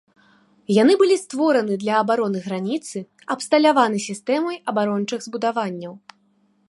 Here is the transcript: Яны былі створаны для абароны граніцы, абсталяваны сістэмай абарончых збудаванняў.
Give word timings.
Яны 0.75 0.93
былі 1.01 1.17
створаны 1.23 1.73
для 1.83 1.93
абароны 2.05 2.39
граніцы, 2.47 2.97
абсталяваны 3.37 3.97
сістэмай 4.09 4.55
абарончых 4.75 5.19
збудаванняў. 5.27 5.93